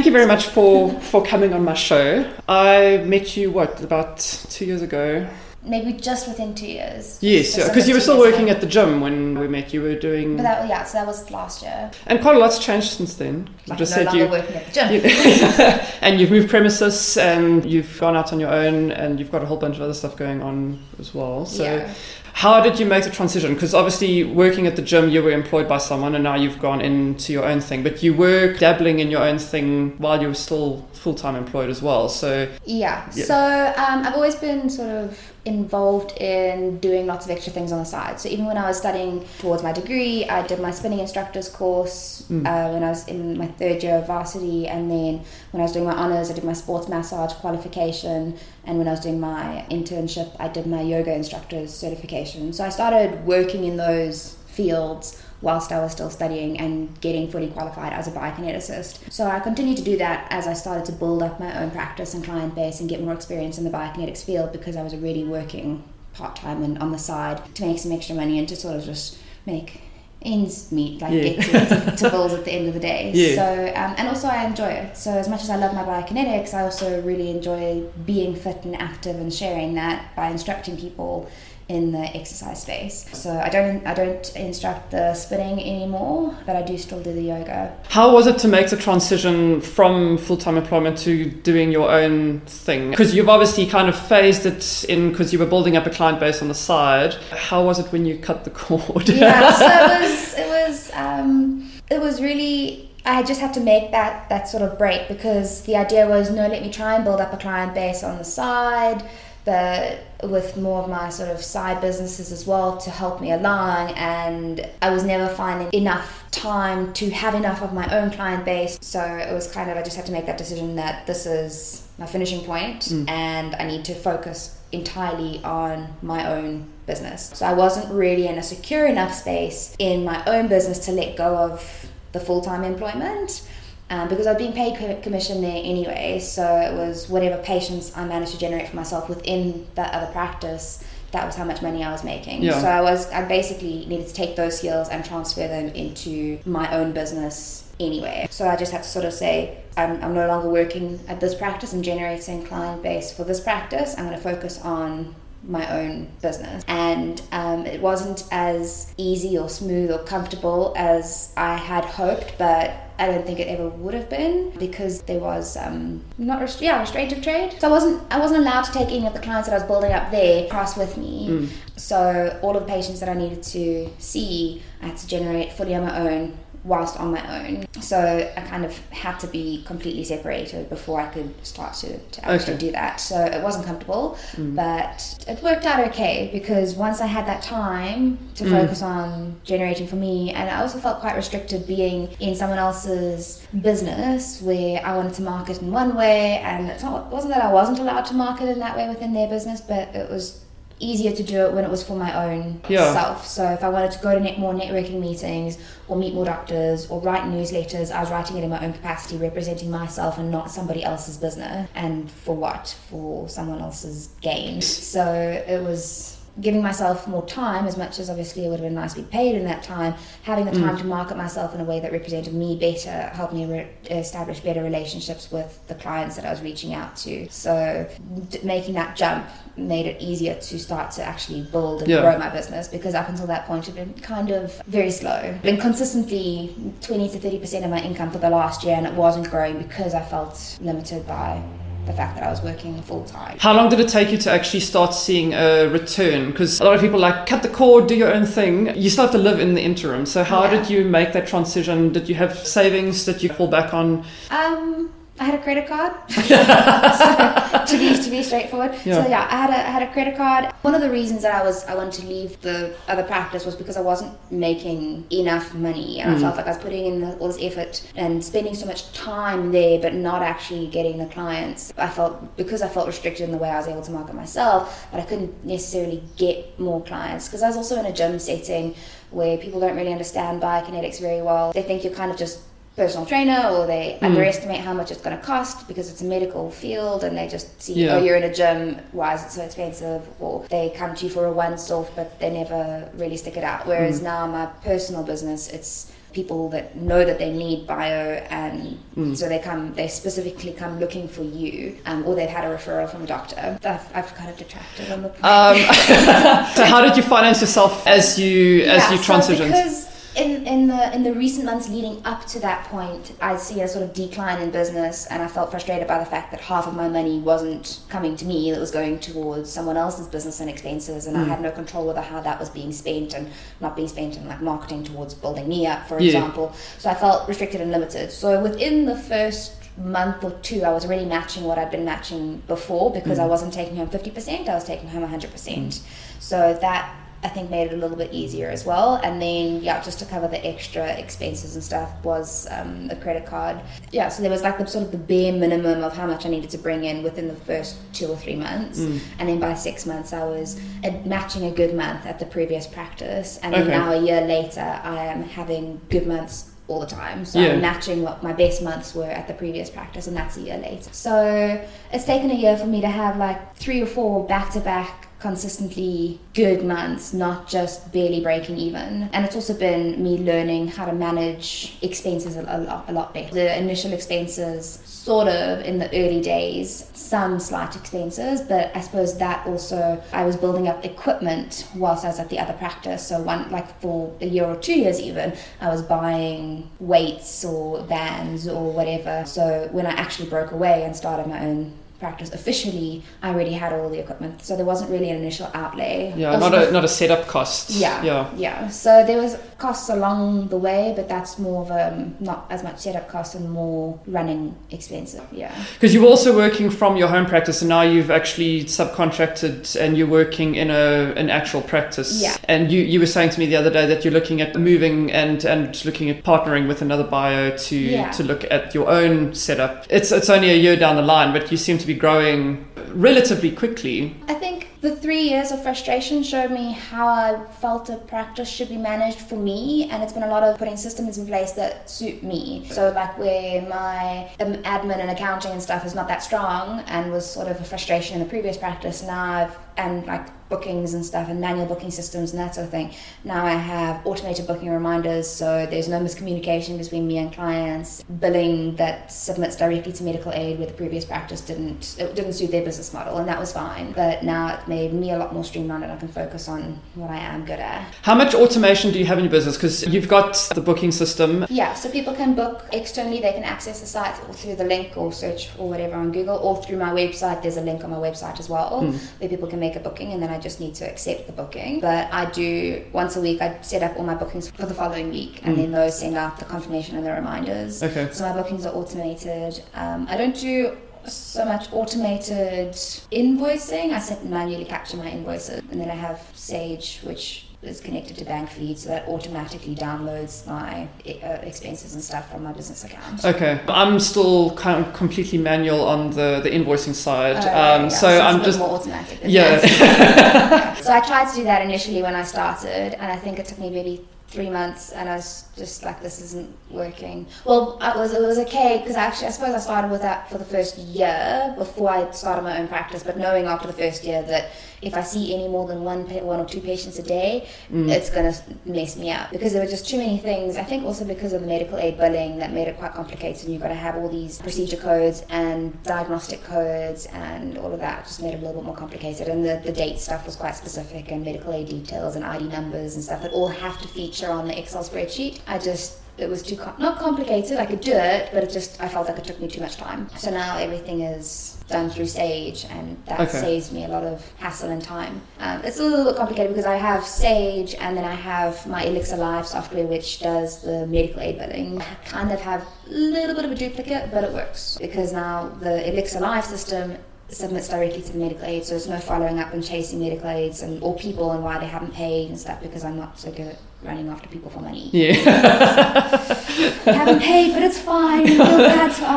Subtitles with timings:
[0.00, 2.24] Thank you very much for for coming on my show.
[2.48, 4.16] I met you what about
[4.48, 5.28] two years ago.
[5.62, 7.18] Maybe just within two years.
[7.20, 8.52] Yes, because you were still working ago.
[8.52, 9.74] at the gym when we met.
[9.74, 11.90] You were doing, But that, yeah, so that was last year.
[12.06, 13.50] and quite a lot's changed since then.
[13.66, 14.94] Like just no said you, working at the gym.
[14.94, 15.00] you-
[16.00, 19.46] and you've moved premises, and you've gone out on your own, and you've got a
[19.46, 21.44] whole bunch of other stuff going on as well.
[21.44, 21.62] So.
[21.62, 21.92] yeah.
[22.40, 23.52] How did you make the transition?
[23.52, 26.80] Because obviously, working at the gym, you were employed by someone, and now you've gone
[26.80, 27.82] into your own thing.
[27.82, 31.68] But you were dabbling in your own thing while you were still full time employed
[31.68, 32.08] as well.
[32.08, 33.06] So, Yeah.
[33.14, 33.24] Yeah.
[33.26, 37.78] So um, I've always been sort of involved in doing lots of extra things on
[37.78, 38.20] the side.
[38.20, 42.26] So even when I was studying towards my degree, I did my spinning instructor's course
[42.30, 42.46] Mm.
[42.46, 45.72] uh, when I was in my third year of varsity, and then when I was
[45.72, 49.64] doing my honors, I did my sports massage qualification, and when I was doing my
[49.70, 52.52] internship, I did my yoga instructor's certification.
[52.52, 57.48] So I started working in those fields whilst I was still studying and getting fully
[57.48, 59.10] qualified as a biokineticist.
[59.10, 62.12] So I continued to do that as I started to build up my own practice
[62.14, 65.24] and client base and get more experience in the biokinetics field because I was already
[65.24, 68.76] working part time and on the side to make some extra money and to sort
[68.76, 69.80] of just make
[70.22, 71.22] ends meet, like Yeah.
[71.22, 73.10] get to, to, to bills at the end of the day.
[73.14, 73.34] Yeah.
[73.36, 74.96] So um, and also I enjoy it.
[74.96, 78.76] So as much as I love my biokinetics, I also really enjoy being fit and
[78.76, 81.30] active and sharing that by instructing people
[81.70, 83.06] in the exercise space.
[83.12, 87.22] So I don't I don't instruct the spinning anymore, but I do still do the
[87.22, 87.72] yoga.
[87.88, 92.40] how was it to make the transition from full time employment to doing your own
[92.40, 92.90] thing?
[92.90, 96.18] Because you've obviously kind of phased it in because you were building up a client
[96.18, 97.14] base on the side.
[97.48, 99.08] How was it when you cut the cord?
[99.08, 103.92] yeah, so it was it was um, it was really I just had to make
[103.92, 107.20] that that sort of break because the idea was no, let me try and build
[107.20, 109.04] up a client base on the side,
[109.50, 113.90] but with more of my sort of side businesses as well to help me along
[113.96, 118.78] and I was never finding enough time to have enough of my own client base
[118.80, 121.88] so it was kind of I just had to make that decision that this is
[121.98, 123.08] my finishing point Mm.
[123.10, 126.50] and I need to focus entirely on my own
[126.86, 127.30] business.
[127.34, 131.16] So I wasn't really in a secure enough space in my own business to let
[131.16, 133.42] go of the full time employment.
[133.90, 138.04] Um, because I was being paid commission there anyway, so it was whatever patients I
[138.04, 140.82] managed to generate for myself within that other practice.
[141.10, 142.44] That was how much money I was making.
[142.44, 142.60] Yeah.
[142.60, 146.72] So I was, I basically needed to take those skills and transfer them into my
[146.72, 148.28] own business anyway.
[148.30, 151.34] So I just had to sort of say, I'm, I'm no longer working at this
[151.34, 153.96] practice and generating client base for this practice.
[153.98, 156.64] I'm going to focus on my own business.
[156.68, 162.74] And um, it wasn't as easy or smooth or comfortable as I had hoped, but
[162.98, 166.78] I don't think it ever would have been because there was um, not rest- yeah
[166.78, 167.56] restraint of trade.
[167.58, 169.66] So I wasn't I wasn't allowed to take any of the clients that I was
[169.66, 171.28] building up there across with me.
[171.30, 171.48] Mm.
[171.76, 175.74] So all of the patients that I needed to see, I had to generate fully
[175.74, 177.64] on my own whilst on my own.
[177.80, 182.24] So I kind of had to be completely separated before I could start to, to
[182.28, 182.66] actually Okay.
[182.66, 183.00] do that.
[183.00, 184.54] So it wasn't comfortable, Mm.
[184.56, 188.50] but it worked out okay because once I had that time to Mm.
[188.50, 193.42] focus on generating for me, and I also felt quite restricted being in someone else's
[193.62, 197.42] business where I wanted to market in one way, and it's not, it wasn't that
[197.44, 200.40] I wasn't allowed to market in that way within their business, but it was
[200.80, 202.92] easier to do it when it was for my own Yeah.
[202.92, 203.26] self.
[203.26, 205.58] So if I wanted to go to net more networking meetings
[205.88, 209.16] or meet more doctors or write newsletters, I was writing it in my own capacity,
[209.18, 211.68] representing myself and not somebody else's business.
[211.74, 212.74] And for what?
[212.88, 214.62] For someone else's gain.
[214.62, 215.04] So
[215.46, 218.94] it was giving myself more time as much as obviously it would have been nice
[218.94, 220.78] to be paid in that time having the time mm.
[220.78, 224.62] to market myself in a way that represented me better helped me re- establish better
[224.62, 227.28] relationships with the clients that i was reaching out to.
[227.30, 227.88] So
[228.28, 229.26] d- making that jump
[229.56, 232.02] made it easier to start to actually build and Yeah.
[232.02, 235.34] grow my business because up until that point it had been kind of very slow.
[235.42, 238.94] Been consistently 20 to 30 percent of my income for the last year and it
[238.94, 241.42] wasn't growing because i felt limited by
[241.86, 244.30] the fact that i was working full time How long did it take you to
[244.30, 246.30] actually start seeing a return?
[246.30, 248.74] Because a lot of people like cut the cord, do your own thing.
[248.76, 250.04] You still have to live in the interim.
[250.06, 250.50] So how Yeah.
[250.56, 251.92] did you make that transition?
[251.92, 254.04] Did you have savings that you fall back on?
[254.30, 255.92] Um, I had a credit card.
[257.70, 258.72] So, to be to be straightforward.
[258.84, 259.02] Yeah.
[259.02, 260.52] So yeah, I had a I had a credit card.
[260.62, 263.54] One of the reasons that I was I wanted to leave the other practice was
[263.54, 266.16] because I wasn't making enough money, and Mm.
[266.16, 269.52] I felt like I was putting in all this effort and spending so much time
[269.52, 271.72] there, but not actually getting the clients.
[271.76, 274.86] I felt because I felt restricted in the way I was able to market myself,
[274.90, 278.74] but I couldn't necessarily get more clients because I was also in a gym setting
[279.10, 281.52] where people don't really understand biokinetics very well.
[281.52, 282.40] They think you're kind of just
[282.76, 284.06] personal trainer or they Mm.
[284.06, 287.60] underestimate how much it's going to cost because it's a medical field and they just
[287.60, 287.96] see Yeah.
[287.96, 291.10] oh you're in a gym why is it so expensive or they come to you
[291.10, 294.04] for a once off but they never really stick it out whereas Mm.
[294.04, 299.16] now my personal business it's people that know that they need bio, and Mm.
[299.16, 302.88] so they come, they specifically come looking for you, um, or they've had a referral
[302.90, 303.56] from a doctor.
[303.64, 305.24] I've, I've kind of detracted on the point.
[305.24, 305.56] Um,
[306.56, 309.52] so how did you finance yourself as you as Yeah, you so transitioned?
[309.52, 309.86] because
[310.20, 313.68] in, in the in the recent months leading up to that point, I see a
[313.68, 316.74] sort of decline in business, and I felt frustrated by the fact that half of
[316.74, 321.06] my money wasn't coming to me; it was going towards someone else's business and expenses,
[321.06, 321.28] and I Mm.
[321.28, 323.28] had no control over how that was being spent and
[323.60, 326.06] not being spent in like marketing towards building me up, for Yeah.
[326.06, 326.52] example.
[326.78, 328.12] So I felt restricted and limited.
[328.12, 332.42] So within the first month or two, I was already matching what I'd been matching
[332.46, 333.28] before because I Mm.
[333.30, 335.80] wasn't taking home fifty percent; I was taking home hundred percent.
[336.18, 336.90] So that
[337.22, 338.96] I think made it a little bit easier as well.
[339.04, 343.26] And then yeah, just to cover the extra expenses and stuff was um, a credit
[343.26, 343.60] card.
[343.92, 346.30] Yeah, so there was like the sort of the bare minimum of how much I
[346.30, 349.00] needed to bring in within the first two or three months, Mm.
[349.18, 350.58] and then by six months I was
[351.04, 353.70] matching a good month at the previous practice, and then Okay.
[353.70, 356.46] now a year later I am having good months.
[356.68, 357.54] All the time, so Yeah.
[357.54, 360.56] I'm matching what my best months were at the previous practice, and that's a year
[360.56, 360.88] later.
[360.92, 361.60] So
[361.92, 365.08] it's taken a year for me to have like three or four back to back
[365.20, 369.08] consistently good months, not just barely breaking even.
[369.12, 373.34] And it's also been me learning how to manage expenses a, lot, a lot better.
[373.34, 379.18] The initial expenses, sort of in the early days, some slight expenses, but I suppose
[379.18, 383.06] that also I was building up equipment whilst I was at the other practice.
[383.06, 387.82] So one like for a year or two years even, I was buying weights or
[387.82, 389.24] bands or whatever.
[389.26, 393.72] So when I actually broke away and started my own practice officially, I already had
[393.72, 396.12] all the equipment, so there wasn't really an initial outlay.
[396.16, 397.70] yeah, not a not a setup cost.
[397.70, 398.30] yeah, yeah.
[398.36, 398.68] yeah.
[398.68, 402.78] So there was costs along the way, but that's more of a not as much
[402.78, 405.20] setup cost and more running expenses.
[405.30, 405.54] Yeah.
[405.74, 409.96] Because you were also working from your home practice, and now you've actually subcontracted and
[409.96, 412.22] you're working in a an actual practice.
[412.22, 412.36] Yeah.
[412.44, 415.12] And you, you were saying to me the other day that you're looking at moving
[415.12, 418.10] and and looking at partnering with another bio to Yeah.
[418.12, 419.86] to look at your own setup.
[419.90, 423.50] It's it's only a year down the line, but you seem to be growing relatively
[423.50, 424.16] quickly.
[424.28, 428.68] I think the three years of frustration showed me how I felt a practice should
[428.68, 431.90] be managed for me, and it's been a lot of putting systems in place that
[431.90, 432.66] suit me.
[432.70, 437.12] So, like where my um, admin and accounting and stuff is not that strong, and
[437.12, 439.02] was sort of a frustration in the previous practice.
[439.02, 442.70] Now I've and like bookings and stuff and manual booking systems and that sort of
[442.72, 442.92] thing.
[443.22, 448.02] Now I have automated booking reminders, so there's no miscommunication between me and clients.
[448.02, 452.50] Billing that submits directly to medical aid, where the previous practice didn't it didn't suit
[452.50, 453.92] their business model, and that was fine.
[453.92, 457.10] But now it made me a lot more streamlined, and I can focus on what
[457.10, 457.94] I am good at.
[458.02, 459.56] How much automation do you have in your business?
[459.56, 461.46] Because you've got the booking system.
[461.48, 463.20] Yeah, so people can book externally.
[463.20, 466.60] They can access the site through the link or search or whatever on Google or
[466.62, 467.40] through my website.
[467.42, 468.98] There's a link on my website as well Mm.
[469.20, 471.80] where people can make a booking and then I just need to accept the booking.
[471.80, 473.40] But I do once a week.
[473.42, 475.58] I set up all my bookings for the following week and Mm.
[475.60, 477.82] then those send out the confirmation and the reminders.
[477.82, 478.08] Okay.
[478.12, 479.62] So my bookings are automated.
[479.74, 480.76] Um, I don't do
[481.06, 482.72] so much automated
[483.12, 483.92] invoicing.
[483.92, 488.24] I sit manually capture my invoices, and then I have Sage, which is connected to
[488.24, 493.22] bank feed, so that automatically downloads my uh, expenses and stuff from my business account.
[493.24, 497.36] Okay, I'm still kind of completely manual on the, the invoicing side.
[497.36, 499.20] Uh, um, yeah, so it's a I'm just more automatic.
[499.20, 500.74] than yeah.
[500.74, 503.58] so I tried to do that initially when I started, and I think it took
[503.58, 508.10] me maybe three months, and I was just like, "This isn't working." Well, I was
[508.12, 511.54] it was okay because actually, I suppose I started with that for the first year
[511.56, 513.02] before I started my own practice.
[513.08, 514.44] But knowing after the first year that
[514.82, 516.00] if I see any more than one
[516.34, 517.90] one or two patients a day, Mm.
[517.96, 520.56] it's gonna mess me up because there were just too many things.
[520.56, 523.42] I think also because of the medical aid billing that made it quite complicated.
[523.44, 527.80] And you've got to have all these procedure codes and diagnostic codes and all of
[527.80, 528.06] that.
[528.06, 529.28] Just made it a little bit more complicated.
[529.28, 532.94] And the, the date stuff was quite specific and medical aid details and ID numbers
[532.94, 535.40] and stuff that all have to feature on the Excel spreadsheet.
[535.50, 537.58] I just it was too com- not complicated.
[537.58, 539.76] I could do it, but it just I felt like it took me too much
[539.76, 540.08] time.
[540.16, 543.40] So now everything is done through Sage, and that Okay.
[543.46, 545.14] saves me a lot of hassle and time.
[545.38, 548.82] Um, it's a little bit complicated because I have Sage, and then I have my
[548.84, 551.80] Elixir Live software, which does the medical aid billing.
[551.80, 555.48] I kind of have a little bit of a duplicate, but it works because now
[555.60, 556.96] the Elixir Live system
[557.28, 560.62] submits directly to the medical aid, so there's no following up and chasing medical aids
[560.62, 563.46] and or people and why they haven't paid and stuff because I'm not so good
[563.54, 564.90] at running after people for money.
[564.92, 565.12] yeah.
[566.84, 568.26] haven't paid, but it's fine.
[568.26, 569.10] Feel bad to.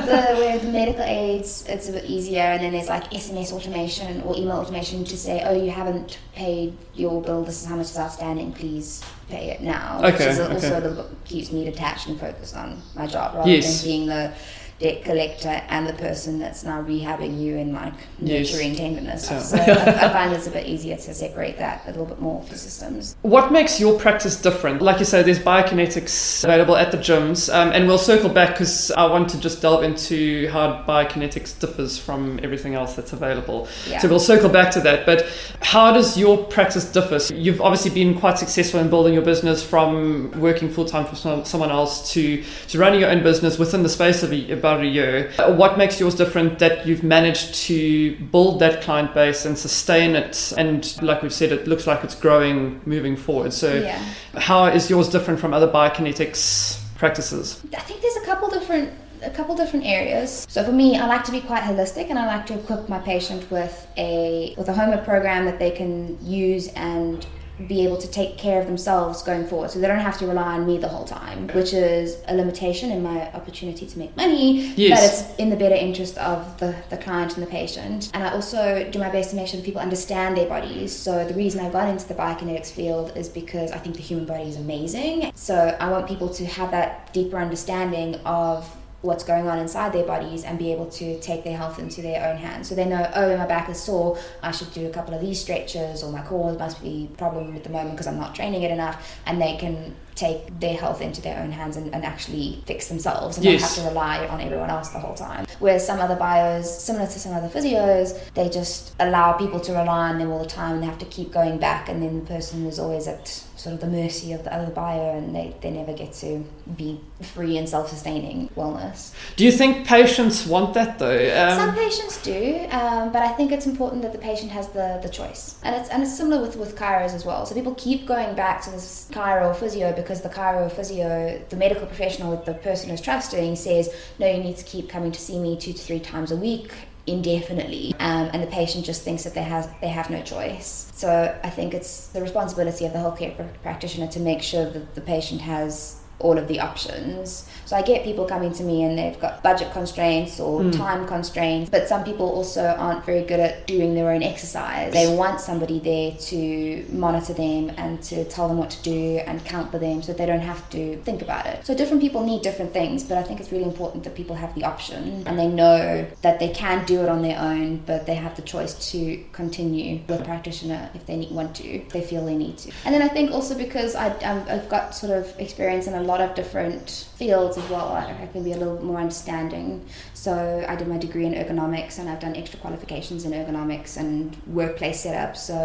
[0.10, 4.36] The, with medical aids, it's a bit easier, and then there's like SMS automation or
[4.36, 7.98] email automation to say, oh, you haven't paid your bill, this is how much is
[7.98, 9.98] outstanding, please pay it now.
[9.98, 10.54] Okay, Which is okay.
[10.54, 13.82] also a little bit keeps me detached and focused on my job rather Yes.
[13.82, 14.32] than being the
[14.80, 18.50] debt collector and the person that's now rehabbing you and like Yes.
[18.52, 19.30] nurturing tenderness.
[19.30, 19.38] Yeah.
[19.40, 22.42] So I, I find it's a bit easier to separate that a little bit more
[22.42, 23.16] for systems.
[23.22, 24.82] What makes your practice different?
[24.82, 28.90] Like you say, there's biokinetics available at the gyms, um, and we'll circle back because
[28.92, 33.68] I want to just delve into how biokinetics differs from everything else that's available.
[33.88, 33.98] Yeah.
[33.98, 35.06] So we'll circle back to that.
[35.06, 35.26] But
[35.62, 37.18] how does your practice differ?
[37.18, 41.16] So you've obviously been quite successful in building your business from working full time for
[41.16, 44.84] some, someone else to, to running your own business within the space of a, about
[44.84, 45.30] a year.
[45.56, 50.52] What makes yours different that you've managed to build that client base and sustain it?
[50.56, 53.52] And like we've said, it looks like it's growing moving forward.
[53.52, 54.02] So yeah.
[54.34, 57.62] how is yours different from other biokinetics practices?
[57.76, 60.46] I think there's a couple different a couple different areas.
[60.48, 62.98] So for me, I like to be quite holistic and I like to equip my
[62.98, 67.26] patient with a with a homework program that they can use and
[67.68, 69.70] be able to take care of themselves going forward.
[69.70, 72.90] So they don't have to rely on me the whole time which is a limitation
[72.90, 74.90] in my opportunity to make money Yes.
[75.00, 78.10] but it's in the better interest of the, the client and the patient.
[78.14, 80.94] And i also do my best to make sure that people understand their bodies.
[80.96, 84.26] So the reason i got into the biokinetics field is because i think the human
[84.26, 85.32] body is amazing.
[85.34, 88.68] So i want people to have that deeper understanding of
[89.02, 92.28] what's going on inside their bodies and be able to take their health into their
[92.28, 92.68] own hands.
[92.68, 95.40] So they know, oh, my back is sore, I should do a couple of these
[95.40, 98.70] stretches, or my core must be problem at the moment because I'm not training it
[98.70, 102.88] enough, and they can take their health into their own hands and, and actually fix
[102.92, 103.60] themselves and Yes.
[103.60, 105.46] not have to rely on everyone else the whole time.
[105.64, 108.08] Whereas some other bios, similar to some other physios,
[108.38, 111.10] they just allow people to rely on them all the time and they have to
[111.16, 113.24] keep going back, and then the person is always at
[113.64, 116.42] sort of the mercy of the other bio and they, they never get to
[116.80, 116.98] be
[117.34, 118.98] free and self-sustaining wellness.
[119.36, 121.22] Do you think patients want that though?
[121.62, 124.98] Some Um, patients do, um, but I think it's important that the patient has the,
[125.02, 125.42] the choice.
[125.62, 127.40] And it's and it's similar with, with chiros as well.
[127.46, 128.86] So people keep going back to this
[129.16, 133.94] chiro or physio because the chiro physio, the medical professional, the person who's trusting says,
[134.18, 136.72] no, you need to keep coming to see me two to three times a week
[137.06, 137.94] indefinitely.
[137.98, 140.90] Um, and the patient just thinks that they have they have no choice.
[140.94, 144.94] So i think it's the responsibility of the healthcare pr- practitioner to make sure that
[144.94, 147.48] the patient has all of the options.
[147.66, 150.76] So i get people coming to me and they've got budget constraints or Mm.
[150.76, 154.92] time constraints but some people also aren't very good at doing their own exercise.
[154.92, 159.42] They want somebody there to monitor them and to tell them what to do and
[159.44, 161.64] count for them so they don't have to think about it.
[161.66, 164.52] So different people need different things but i think it's really important that people have
[164.54, 168.14] the option and they know that they can do it on their own but they
[168.26, 169.00] have the choice to
[169.32, 172.70] continue with a practitioner if they need, want to if they feel they need to.
[172.84, 174.06] And then i think also because I,
[174.54, 177.88] i've got sort of experience in a lot of different fields as well.
[177.92, 179.66] I, can be a little more understanding.
[180.14, 180.32] So
[180.68, 185.00] i did my degree in ergonomics and i've done extra qualifications in ergonomics and workplace
[185.00, 185.36] setup.
[185.36, 185.56] So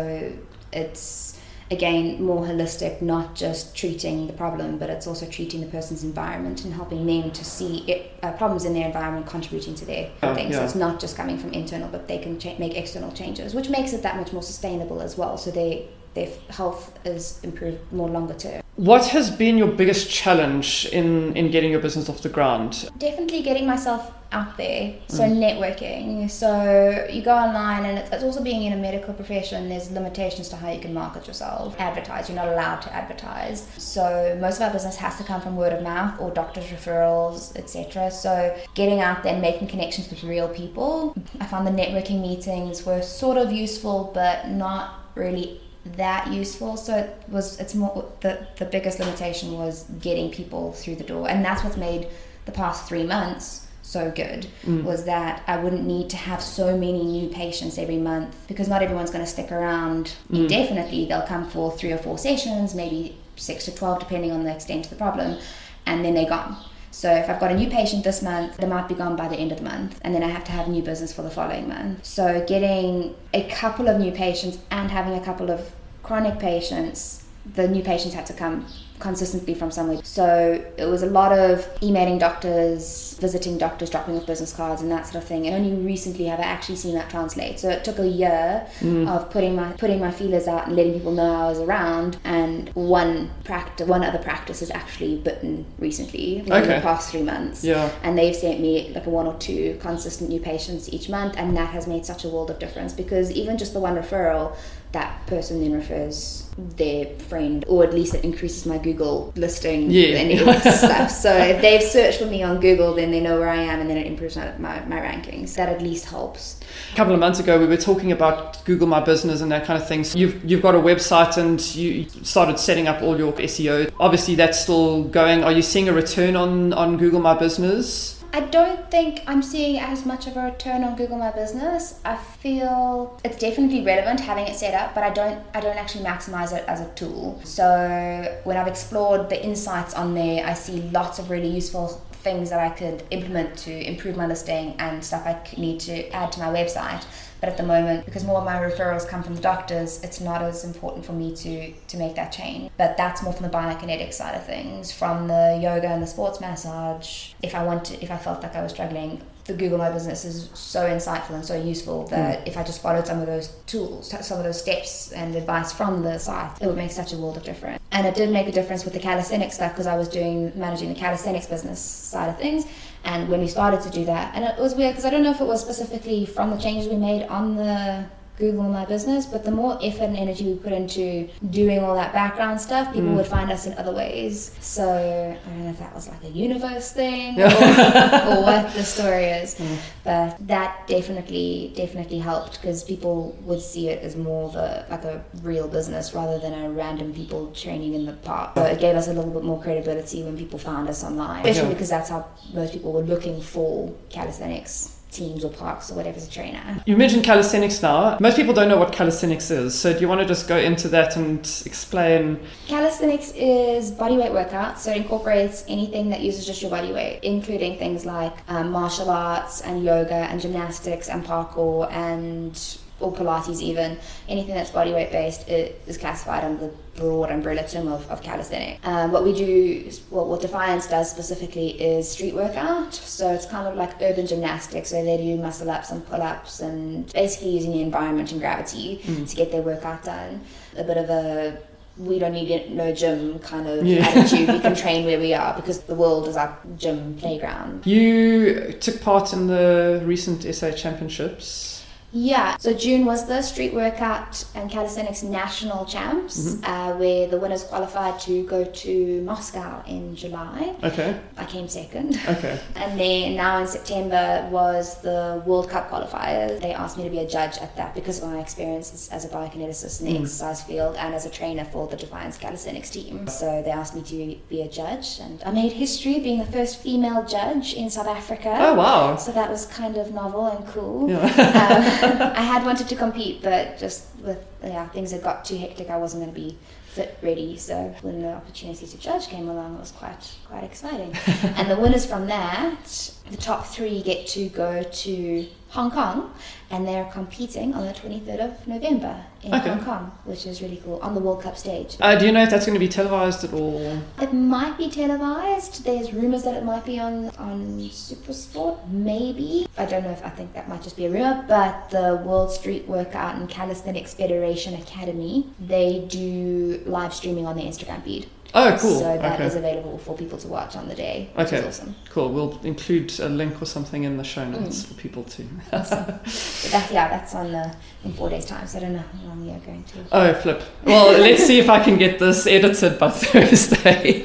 [0.81, 1.39] it's
[1.71, 6.63] again more holistic not just treating the problem but it's also treating the person's environment
[6.63, 10.35] and helping them to see it, uh, problems in their environment contributing to their Yeah,
[10.35, 10.55] things.
[10.55, 13.69] So it's not just coming from internal but they can cha- make external changes which
[13.77, 15.37] makes it that much more sustainable as well.
[15.45, 20.85] So they their health is improved more longer term what has been your biggest challenge
[20.91, 22.89] in, in getting your business off the ground?
[22.97, 25.37] definitely getting myself out there so Mm.
[25.45, 26.29] networking.
[26.29, 30.49] So you go online and it's, it's also being in a medical profession there's limitations
[30.49, 31.79] to how you can market yourself.
[31.79, 33.65] Advertise you're not allowed to advertise.
[33.77, 37.55] So most of our business has to come from word of mouth or doctors referrals
[37.55, 41.15] etc so getting out there and making connections with real people.
[41.39, 46.97] I found the networking meetings were sort of useful but not really that useful so
[46.97, 51.45] it was it's more the the biggest limitation was getting people through the door and
[51.45, 52.07] that's what's made
[52.45, 54.83] the past three months so good Mm.
[54.83, 58.81] was that I wouldn't need to have so many new patients every month because not
[58.81, 60.39] everyone's going to stick around Mm.
[60.39, 61.05] indefinitely.
[61.05, 64.85] They'll come for three or four sessions, maybe six to 12, depending on the extent
[64.85, 65.37] of the problem,
[65.85, 66.57] and then they're gone.
[66.95, 69.35] So if I've got a new patient this month, they might be gone by the
[69.35, 71.67] end of the month, and then I have to have new business for the following
[71.67, 72.05] month.
[72.05, 75.73] So getting a couple of new patients and having a couple of
[76.03, 78.65] chronic patients, the new patients had to come
[78.99, 79.99] consistently from somewhere.
[80.03, 84.91] So it was a lot of emailing doctors, visiting doctors, dropping off business cards, and
[84.91, 85.47] that sort of thing.
[85.47, 87.59] And only recently have I actually seen that translate.
[87.59, 89.07] So it took a year Mm.
[89.09, 92.17] of putting my putting my feelers out and letting people know I was around.
[92.23, 96.75] And one practice, one other practice has actually bitten recently in Okay.
[96.75, 97.89] the past three months Yeah.
[98.03, 101.55] and they've sent me like a one or two consistent new patients each month and
[101.57, 104.53] that has made such a world of difference because even just the one referral
[104.95, 110.17] that person then refers their friend, or at least it increases my Google listing Yeah.
[110.19, 111.11] and stuff.
[111.11, 113.89] So if they've searched for me on Google, then they know where I am, and
[113.89, 115.55] then it improves my, my, my rankings.
[115.55, 116.61] That at least helps.
[116.93, 119.81] A couple of months ago, we were talking about Google My Business and that kind
[119.81, 120.05] of thing.
[120.05, 123.91] So you've you've got a website and you started setting up all your SEO.
[123.99, 125.43] Obviously, that's still going.
[125.43, 128.14] Are you seeing a return on on Google My Business?
[128.35, 132.01] I don't think I'm seeing as much of a return on Google My Business.
[132.03, 136.03] I feel it's definitely relevant having it set up, but I don't I don't actually
[136.03, 137.39] maximize it as a tool.
[137.45, 141.87] So when I've explored the insights on there, I see lots of really useful
[142.25, 146.33] things that I could implement to improve my listing and stuff I need to add
[146.33, 147.05] to my website.
[147.45, 150.41] But at the moment, because more of my referrals come from the doctors, it's not
[150.41, 152.71] as important for me to to make that change.
[152.75, 156.41] But that's more from the biokinetic side of things, from the yoga and the sports
[156.41, 157.33] massage.
[157.43, 160.25] If I want to, if I felt like I was struggling, the Google My Business
[160.25, 162.47] is so insightful and so useful that hmm.
[162.47, 166.01] if I just followed some of those tools, some of those steps and advice from
[166.01, 167.79] the site, it would make such a world of difference.
[167.95, 170.89] And it did make a difference with the calisthenics stuff because I was doing managing
[170.89, 172.65] the calisthenics business side of things.
[173.05, 175.31] And when we started to do that, and it was weird because I don't know
[175.31, 178.05] if it was specifically from the changes we made on the
[178.37, 182.11] Google My Business, but the more effort and energy we put into doing all that
[182.13, 183.15] background stuff, people Mm.
[183.17, 184.51] would find us in other ways.
[184.59, 188.83] So I don't know if that was like a universe thing or, or what the
[188.83, 189.77] story is, Mm.
[190.03, 195.05] but that definitely definitely helped because people would see it as more of a like
[195.05, 198.51] a real business rather than a random people training in the park.
[198.55, 201.69] So it gave us a little bit more credibility when people found us online, especially
[201.69, 201.73] Yeah.
[201.75, 206.27] because that's how most people were looking for calisthenics teams or parks or whatever as
[206.27, 206.83] a trainer.
[206.85, 208.17] You mentioned calisthenics now.
[208.19, 209.77] Most people don't know what calisthenics is.
[209.77, 212.39] So do you want to just go into that and explain?
[212.67, 217.77] Calisthenics is bodyweight workout, so it incorporates anything that uses just your body weight, including
[217.77, 223.97] things like um, martial arts and yoga and gymnastics and parkour and or Pilates even.
[224.29, 228.79] Anything that's bodyweight based it is classified under the broad umbrella term of, of calisthenic.
[228.87, 232.93] Um, what we do, well, what Defiance does specifically is street workout.
[232.93, 236.61] So it's kind of like urban gymnastics, so they do muscle ups and pull ups
[236.61, 239.29] and basically using the environment and gravity Mm.
[239.29, 240.41] to get their workout done.
[240.77, 241.57] A bit of a
[241.97, 244.05] we don't need it, no gym kind of Yeah.
[244.05, 244.49] attitude.
[244.49, 247.85] We can train where we are because the world is our gym playground.
[247.87, 251.74] You took part in the recent SA Championships.
[252.17, 256.63] Yeah, so June was the street workout and calisthenics national champs, Mhm.
[256.63, 260.61] uh, where the winners qualified to go to Moscow in July.
[260.81, 261.13] Okay.
[261.37, 262.17] I came second.
[262.35, 262.57] Okay.
[262.77, 266.61] And then now in September was the World Cup qualifiers.
[266.61, 269.25] They asked me to be a judge at that because of my experience as, as
[269.25, 270.21] a biokineticist in the Mm.
[270.23, 273.27] exercise field and as a trainer for the Defiance Calisthenics team.
[273.27, 274.15] So they asked me to
[274.53, 278.51] be a judge, and I made history being the first female judge in South Africa.
[278.67, 279.17] Oh wow.
[279.17, 281.09] So that was kind of novel and cool.
[281.11, 281.25] Yeah.
[281.65, 285.89] Um, I had wanted to compete, but just with yeah things had got too hectic,
[285.89, 287.57] I wasn't going to be fit ready.
[287.57, 291.13] So when the opportunity to judge came along, it was quite quite exciting.
[291.57, 296.33] and the winners from that, the top three get to go to Hong Kong,
[296.71, 299.69] and they're competing on the 23rd of November in Okay.
[299.69, 301.97] Hong Kong, which is really cool on the World Cup stage.
[301.99, 304.01] Uh, do you know if that's going to be televised at all?
[304.21, 305.83] It might be televised.
[305.83, 309.67] There's rumours that it might be on on Supersport, maybe.
[309.77, 312.51] I don't know if I think that might just be a rumour, but the World
[312.53, 318.27] Street Workout and Calisthenics Federation Academy, they do live streaming on their Instagram feed.
[318.57, 318.99] Oh, cool.
[318.99, 319.59] So that is okay.
[319.69, 321.57] available for people to watch on the day, Okay.
[321.57, 321.93] is awesome.
[322.09, 322.29] Cool.
[322.29, 324.87] We'll include a link or something in the show notes Mm.
[324.87, 325.43] for people to.
[325.73, 326.05] Awesome.
[326.71, 327.73] That, yeah, that's on the
[328.05, 328.65] in four days' time.
[328.67, 329.97] So I don't know how long you're going to.
[330.11, 330.63] Oh, flip.
[330.83, 334.23] Well, let's see if I can get this edited by Thursday.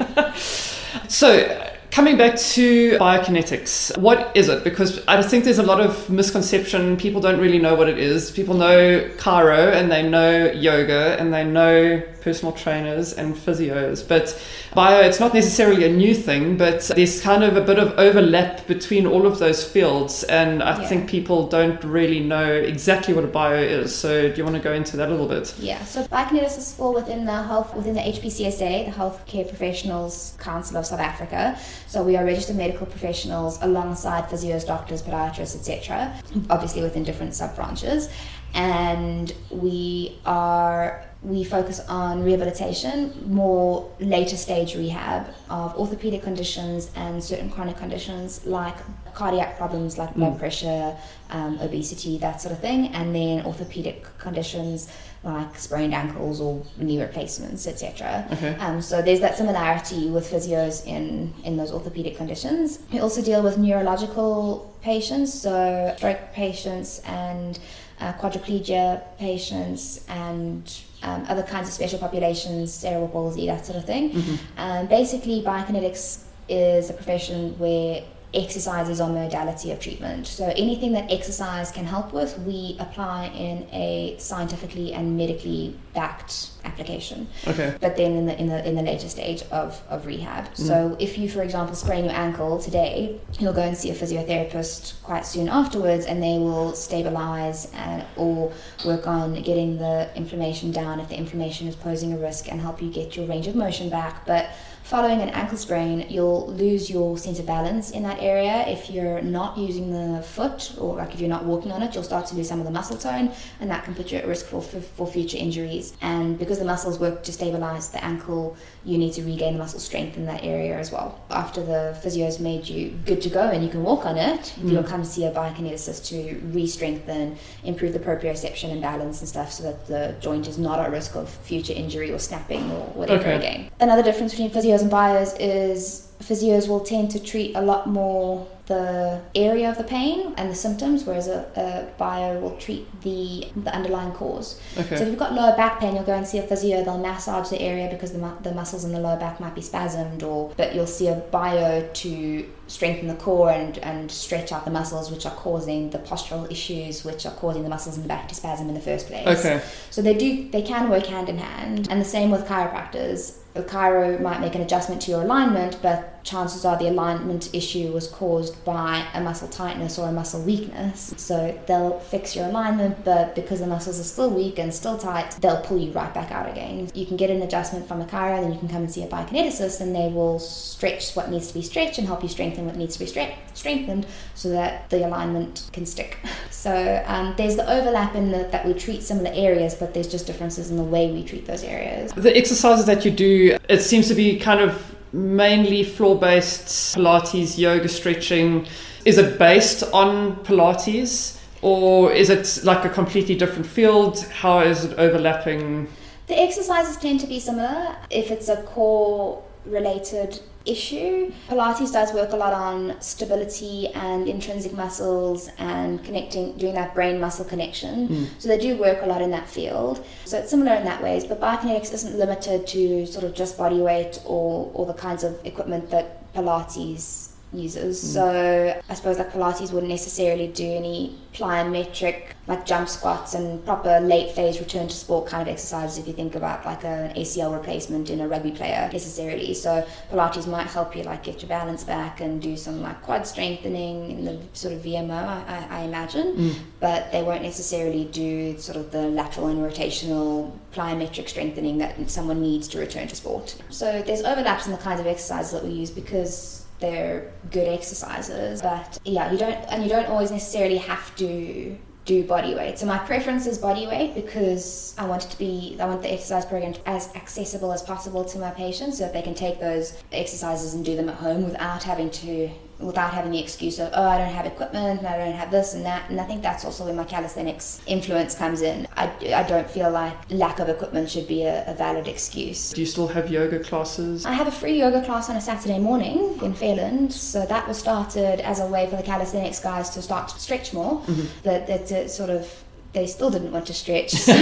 [1.07, 4.63] so, coming back to biokinetics, what is it?
[4.63, 6.97] Because I think there's a lot of misconception.
[6.97, 8.31] People don't really know what it is.
[8.31, 14.39] People know chiro and they know yoga and they know personal trainers and physios, but
[14.73, 18.65] bio, it's not necessarily a new thing, but there's kind of a bit of overlap
[18.67, 20.23] between all of those fields.
[20.25, 20.87] And I Yeah.
[20.87, 23.93] think people don't really know exactly what a bio is.
[23.93, 25.53] So, do you want to go into that a little bit?
[25.59, 30.85] Yeah, so biokineticists fall within the health within the HPCSA, the Healthcare Professionals Council of
[30.85, 31.57] South Africa.
[31.87, 36.13] So we are registered medical professionals alongside physios, doctors, podiatrists, etc.
[36.49, 38.09] Obviously within different sub branches,
[38.53, 47.23] and we are we focus on rehabilitation, more later stage rehab of orthopedic conditions and
[47.23, 48.75] certain chronic conditions like
[49.13, 50.39] cardiac problems like blood Mm.
[50.39, 50.97] pressure,
[51.29, 54.87] um, obesity, that sort of thing, and then orthopedic conditions
[55.23, 58.25] like sprained ankles or knee replacements, etc.
[58.33, 58.55] Okay.
[58.55, 62.79] Um, so there's that similarity with physios in, in those orthopedic conditions.
[62.91, 67.59] We also deal with neurological patients, so stroke patients and
[67.99, 70.63] uh, quadriplegia patients and
[71.03, 74.11] um, other kinds of special populations, cerebral palsy, that sort of thing.
[74.11, 74.37] Mhm.
[74.57, 80.27] Um, basically, biokinetics is a profession where exercise is our modality of treatment.
[80.27, 86.51] So anything that exercise can help with, we apply in a scientifically and medically backed
[86.63, 87.27] application.
[87.47, 87.75] Okay.
[87.81, 90.45] But then in the in the in the later stage of, of rehab.
[90.53, 90.57] Mm.
[90.57, 95.01] So if you, for example, sprain your ankle today, you'll go and see a physiotherapist
[95.03, 98.53] quite soon afterwards, and they will stabilize and or
[98.85, 102.81] work on getting the inflammation down if the inflammation is posing a risk, and help
[102.81, 104.25] you get your range of motion back.
[104.25, 104.51] But
[104.83, 108.65] Following an ankle sprain, you'll lose your sense of balance in that area.
[108.67, 112.03] If you're not using the foot, or like if you're not walking on it, you'll
[112.03, 114.47] start to lose some of the muscle tone, and that can put you at risk
[114.47, 115.95] for, for, for future injuries.
[116.01, 119.79] And because the muscles work to stabilize the ankle, you need to regain the muscle
[119.79, 121.23] strength in that area as well.
[121.29, 124.83] After the physio's made you good to go and you can walk on it, you'll
[124.83, 124.87] mm.
[124.87, 129.87] come see a biokineticist to re-strengthen, improve the proprioception and balance and stuff so that
[129.87, 133.37] the joint is not at risk of future injury or snapping or whatever Okay.
[133.37, 133.71] again.
[133.79, 138.47] Another difference between physios and bios is physios will tend to treat a lot more
[138.67, 143.47] the area of the pain and the symptoms, whereas a, a bio will treat the
[143.57, 144.61] the underlying cause.
[144.77, 144.95] Okay.
[144.95, 146.81] So if you've got lower back pain, you'll go and see a physio.
[146.83, 149.61] They'll massage the area because the, mu- the muscles in the lower back might be
[149.61, 154.63] spasmed, or but you'll see a bio to strengthen the core and, and stretch out
[154.63, 158.07] the muscles which are causing the postural issues which are causing the muscles in the
[158.07, 159.27] back to spasm in the first place.
[159.39, 159.61] Okay.
[159.89, 163.39] So they do they can work hand in hand, and the same with chiropractors.
[163.55, 167.91] A chiro might make an adjustment to your alignment, but chances are the alignment issue
[167.91, 171.13] was caused by a muscle tightness or a muscle weakness.
[171.17, 175.31] So they'll fix your alignment, but because the muscles are still weak and still tight,
[175.41, 176.89] they'll pull you right back out again.
[176.93, 179.07] You can get an adjustment from a chiro, then you can come and see a
[179.07, 182.75] biokineticist, and they will stretch what needs to be stretched and help you strengthen what
[182.75, 184.05] needs to be stre- strengthened
[184.35, 186.17] so that the alignment can stick.
[186.61, 190.27] So um, there's the overlap in the, that we treat similar areas, but there's just
[190.27, 192.11] differences in the way we treat those areas.
[192.11, 197.57] The exercises that you do, it seems to be kind of mainly floor based Pilates,
[197.57, 198.67] yoga, stretching.
[199.05, 204.19] Is it based on Pilates or is it like a completely different field?
[204.25, 205.87] How is it overlapping?
[206.27, 211.31] The exercises tend to be similar if it's a core related issue.
[211.49, 217.19] Pilates does work a lot on stability and intrinsic muscles and connecting, doing that brain
[217.19, 218.07] muscle connection.
[218.07, 218.27] Mm.
[218.39, 220.05] So they do work a lot in that field.
[220.25, 223.79] So it's similar in that ways, but biokinetics isn't limited to sort of just body
[223.79, 228.01] weight or, or the kinds of equipment that Pilates uses.
[228.01, 228.07] Mm.
[228.13, 233.99] So I suppose that Pilates wouldn't necessarily do any plyometric like jump squats and proper
[234.01, 237.55] late phase return to sport kind of exercises if you think about like an ACL
[237.55, 239.53] replacement in a rugby player necessarily.
[239.53, 243.25] So Pilates might help you like get your balance back and do some like quad
[243.27, 246.35] strengthening in the sort of VMO I, I, I imagine.
[246.35, 246.55] Mm.
[246.79, 252.41] But they won't necessarily do sort of the lateral and rotational plyometric strengthening that someone
[252.41, 253.55] needs to return to sport.
[253.69, 258.61] So there's overlaps in the kinds of exercises that we use because they're good exercises
[258.61, 262.79] but yeah you don't and you don't always necessarily have to do body weight.
[262.79, 266.11] So my preference is body weight because i want it to be i want the
[266.11, 270.01] exercise program as accessible as possible to my patients so that they can take those
[270.11, 272.49] exercises and do them at home without having to
[272.81, 275.73] without having the excuse of oh i don't have equipment and i don't have this
[275.73, 279.43] and that and i think that's also where my calisthenics influence comes in i, I
[279.43, 283.07] don't feel like lack of equipment should be a, a valid excuse Do you still
[283.07, 284.25] have yoga classes?
[284.25, 287.77] I have a free yoga class on a Saturday morning in Fairland, so that was
[287.77, 291.03] started as a way for the calisthenics guys to start to stretch more.
[291.43, 294.33] That that uh, sort of they still didn't want to stretch, so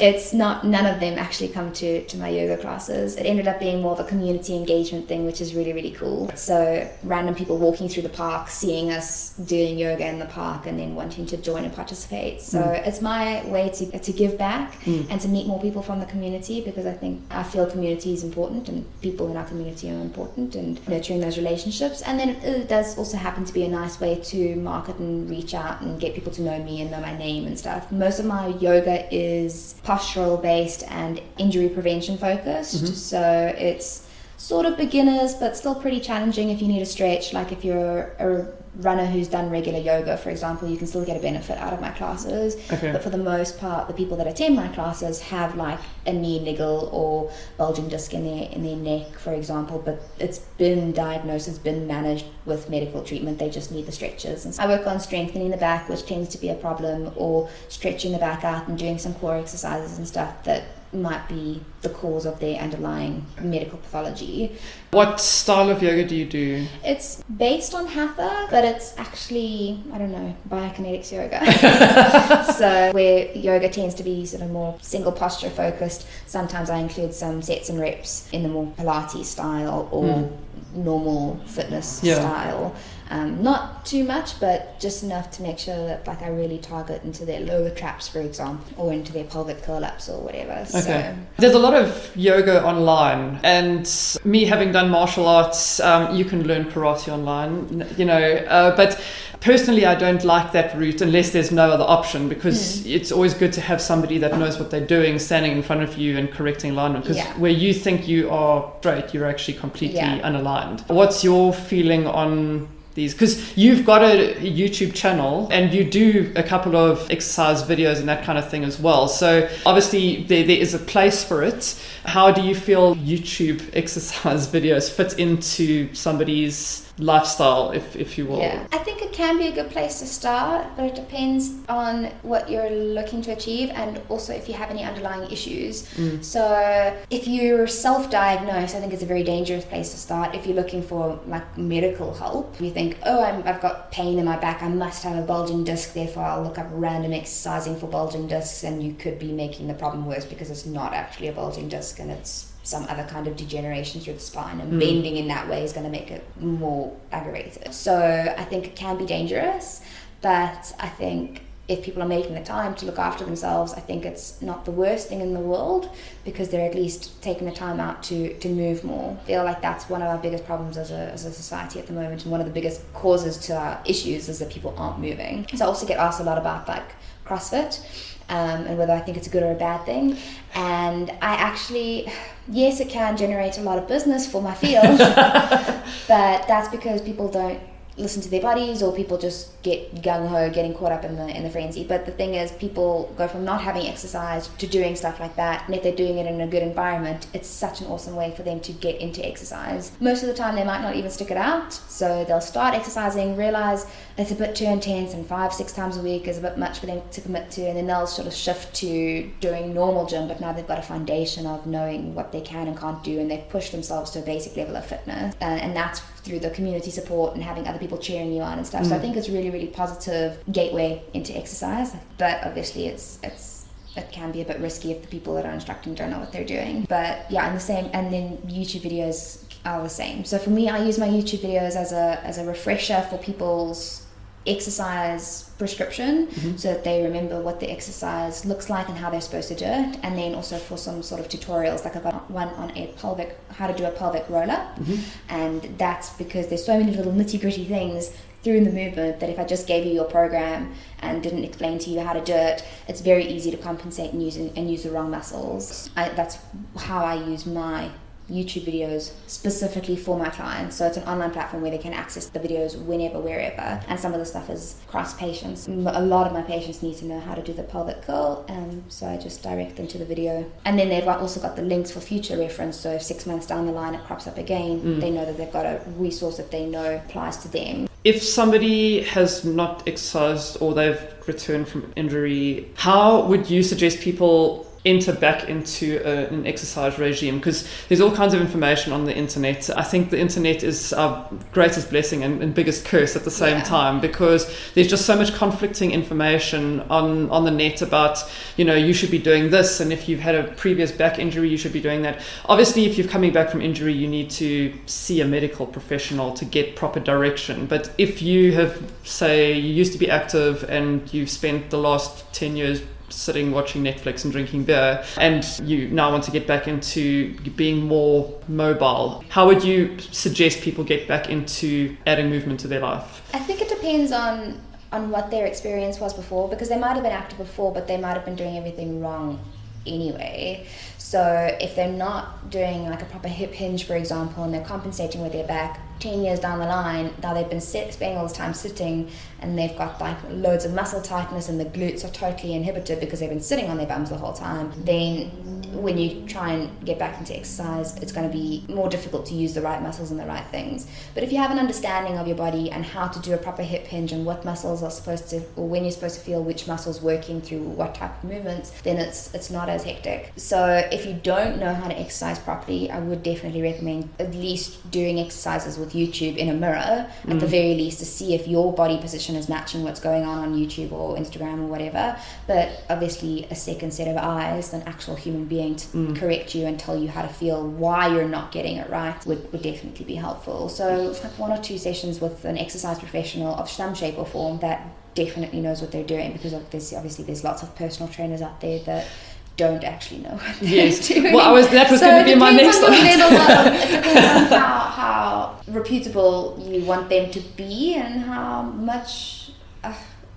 [0.00, 3.16] it's not none of them actually come to to my yoga classes.
[3.16, 6.30] It ended up being more of a community engagement thing, which is really really cool.
[6.34, 10.78] So random people walking through the park, seeing us doing yoga in the park, and
[10.78, 12.40] then wanting to join and participate.
[12.40, 12.86] So mm.
[12.86, 15.06] it's my way to to give back mm.
[15.10, 18.22] and to meet more people from the community because I think I feel community is
[18.22, 22.02] important and people in our community are important and nurturing those relationships.
[22.02, 25.52] And then it does also happen to be a nice way to market and reach
[25.54, 27.90] out and get people to know me and know my name and stuff.
[27.90, 32.84] Most of my yoga is postural based and injury prevention focused.
[32.84, 32.94] Mm-hmm.
[32.94, 34.06] So it's
[34.36, 38.14] sort of beginners but still pretty challenging if you need a stretch like if you're
[38.18, 41.72] a runner who's done regular yoga for example you can still get a benefit out
[41.72, 42.90] of my classes Okay.
[42.92, 46.40] but for the most part the people that attend my classes have like a knee
[46.40, 51.46] niggle or bulging disc in their in their neck for example but it's been diagnosed
[51.46, 54.86] it's been managed with medical treatment they just need the stretches and so i work
[54.86, 58.66] on strengthening the back which tends to be a problem or stretching the back out
[58.66, 63.26] and doing some core exercises and stuff that might be the cause of their underlying
[63.40, 64.56] medical pathology
[64.92, 66.66] What style of yoga do you do?
[66.84, 72.52] it's based on hatha, but but it's actually I don't know biokinetics yoga.
[72.54, 76.06] so where yoga tends to be sort of more single posture focused.
[76.26, 80.32] Sometimes I include some sets and reps in the more Pilates style or mm.
[80.76, 82.14] normal fitness yeah.
[82.14, 82.74] style.
[83.10, 87.04] Um, not too much, but just enough to make sure that like I really target
[87.04, 90.52] into their lower traps, for example, or into their pelvic curl ups or whatever.
[90.52, 90.80] Okay.
[90.80, 91.16] So.
[91.38, 93.90] There's a lot of yoga online, and
[94.24, 99.00] me having done martial arts, um, you can learn karate online, you know, uh, but
[99.44, 102.94] personally i don't like that route unless there's no other option because mm.
[102.94, 105.98] it's always good to have somebody that knows what they're doing standing in front of
[105.98, 107.38] you and correcting alignment because yeah.
[107.38, 110.20] where you think you are straight you're actually completely yeah.
[110.20, 116.32] unaligned what's your feeling on these because you've got a YouTube channel and you do
[116.36, 119.08] a couple of exercise videos and that kind of thing as well.
[119.08, 121.80] So obviously there, there is a place for it.
[122.04, 128.38] How do you feel YouTube exercise videos fit into somebody's lifestyle, if, if you will.
[128.38, 132.04] Yeah, I think it can be a good place to start, but it depends on
[132.22, 135.82] what you're looking to achieve and also if you have any underlying issues.
[135.94, 136.24] Mm.
[136.24, 140.34] So, if you're self diagnosed, I think it's a very dangerous place to start.
[140.34, 144.24] If you're looking for like medical help, you think, oh, i have got pain in
[144.24, 147.86] my back, I must have a bulging disc, therefore I'll look up random exercising for
[147.86, 151.32] bulging discs, and you could be making the problem worse because it's not actually a
[151.32, 154.80] bulging disc and it's some other kind of degeneration through the spine and mm.
[154.80, 157.72] bending in that way is going to make it more aggravated.
[157.72, 157.94] So
[158.36, 159.82] I think it can be dangerous,
[160.22, 164.04] but I think if people are making the time to look after themselves, I think
[164.04, 165.88] it's not the worst thing in the world
[166.24, 169.16] because they're at least taking the time out to, to move more.
[169.22, 171.86] I feel like that's one of our biggest problems as a, as a society at
[171.86, 174.98] the moment, and one of the biggest causes to our issues is that people aren't
[174.98, 175.46] moving.
[175.54, 176.94] So I also get asked a lot about like
[177.26, 177.82] CrossFit
[178.28, 180.16] um, and whether I think it's a good or a bad thing.
[180.54, 182.10] And I actually,
[182.48, 187.28] yes, it can generate a lot of business for my field, but that's because people
[187.28, 187.60] don't
[187.96, 191.28] listen to their bodies or people just get gung ho, getting caught up in the
[191.28, 191.84] in the frenzy.
[191.84, 195.66] But the thing is, people go from not having exercise to doing stuff like that,
[195.66, 198.42] and if they're doing it in a good environment, it's such an awesome way for
[198.42, 199.92] them to get into exercise.
[200.00, 203.36] Most of the time, they might not even stick it out, so they'll start exercising,
[203.36, 203.86] realize
[204.18, 206.78] it's a bit too intense, and five six times a week is a bit much
[206.78, 210.28] for them to commit to, and then they'll sort of shift to doing normal gym.
[210.28, 213.30] But now they've got a foundation of knowing what they can and can't do, and
[213.30, 216.90] they've pushed themselves to a basic level of fitness, uh, and that's through the community
[216.90, 218.82] support and having other people cheering you on and stuff.
[218.82, 218.88] Mm.
[218.88, 219.02] So I mm.
[219.02, 221.94] think it's really, really positive gateway into exercise.
[222.18, 225.52] But obviously, it's it's it can be a bit risky if the people that are
[225.52, 226.86] instructing don't know what they're doing.
[226.88, 230.24] But yeah, and the same, and then YouTube videos are the same.
[230.24, 234.03] So for me, I use my YouTube videos as a as a refresher for people's
[234.46, 236.56] exercise prescription mm-hmm.
[236.56, 239.64] so that they remember what the exercise looks like and how they're supposed to do
[239.64, 242.88] it and then also for some sort of tutorials like i've got one on a
[242.98, 245.00] pelvic how to do a pelvic roll up mm-hmm.
[245.28, 248.10] and that's because there's so many little nitty gritty things
[248.44, 251.90] through the movement that if I just gave you your program and didn't explain to
[251.90, 254.90] you how to do it, it's very easy to compensate and use and use the
[254.90, 255.88] wrong muscles.
[255.96, 256.36] I, that's
[256.76, 257.90] how I use my
[258.30, 260.76] YouTube videos specifically for my clients.
[260.76, 263.80] So it's an online platform where they can access the videos whenever, wherever.
[263.88, 265.68] And some of the stuff is cross patients.
[265.68, 268.84] A lot of my patients need to know how to do the pelvic curl, and
[268.88, 270.50] so I just direct them to the video.
[270.64, 272.78] And then they've also got the links for future reference.
[272.78, 275.00] So if six months down the line it crops up again, mm.
[275.00, 277.88] they know that they've got a resource that they know applies to them.
[278.04, 284.66] If somebody has not exercised or they've returned from injury, how would you suggest people
[284.84, 289.16] enter back into a, an exercise regime because there's all kinds of information on the
[289.16, 289.70] internet.
[289.76, 293.58] I think the internet is our greatest blessing and, and biggest curse at the same
[293.58, 293.64] yeah.
[293.64, 298.18] time because there's just so much conflicting information on, on the net about,
[298.58, 301.48] you know, you should be doing this and if you've had a previous back injury,
[301.48, 302.20] you should be doing that.
[302.44, 306.44] Obviously, if you're coming back from injury, you need to see a medical professional to
[306.44, 307.64] get proper direction.
[307.64, 312.30] But if you have, say, you used to be active and you've spent the last
[312.34, 316.66] 10 years sitting watching Netflix and drinking beer, and you now want to get back
[316.68, 322.68] into being more mobile, how would you suggest people get back into adding movement to
[322.68, 323.22] their life?
[323.34, 324.60] I think it depends on
[324.92, 327.96] on what their experience was before because they might have been active before, but they
[327.96, 329.40] might have been doing everything wrong
[329.86, 330.64] anyway.
[330.98, 331.20] So
[331.60, 335.32] if they're not doing like a proper hip hinge, for example, and they're compensating with
[335.32, 338.52] their back, 10 years down the line, now they've been sit, spending all this time
[338.52, 343.00] sitting and they've got like loads of muscle tightness and the glutes are totally inhibited
[343.00, 345.30] because they've been sitting on their bums the whole time, then
[345.72, 349.34] when you try and get back into exercise, it's going to be more difficult to
[349.34, 350.86] use the right muscles and the right things.
[351.14, 353.62] But if you have an understanding of your body and how to do a proper
[353.62, 356.66] hip hinge and what muscles are supposed to, or when you're supposed to feel which
[356.66, 360.32] muscles working through what type of movements, then it's it's not as hectic.
[360.36, 364.90] So if you don't know how to exercise properly, I would definitely recommend at least
[364.90, 367.48] doing exercises with YouTube in a mirror at the mm.
[367.48, 370.92] very least to see if your body position is matching what's going on on YouTube
[370.92, 372.18] or Instagram or whatever.
[372.46, 376.16] But obviously, a second set of eyes, an actual human being to mm.
[376.16, 379.50] correct you and tell you how to feel why you're not getting it right would,
[379.52, 380.68] would definitely be helpful.
[380.68, 384.26] So, it's like one or two sessions with an exercise professional of some shape or
[384.26, 388.60] form that definitely knows what they're doing because obviously there's lots of personal trainers out
[388.60, 389.06] there that
[389.56, 391.06] don't actually know what they're Yes.
[391.08, 391.32] doing.
[391.32, 392.82] Well, I was that was So going to be my next.
[392.82, 397.94] on the level of- it depends on how, how reputable you want them to be
[397.94, 399.50] and how much
[399.84, 399.94] uh,